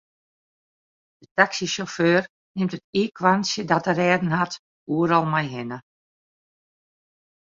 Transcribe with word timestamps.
De 1.21 1.27
taksysjauffeur 1.37 2.21
nimt 2.57 2.75
it 2.77 2.85
iikhoarntsje 3.01 3.61
dat 3.71 3.85
er 3.89 3.97
rêden 4.01 4.33
hat 4.39 4.53
oeral 4.93 5.25
mei 5.33 5.47
hinne. 5.53 5.77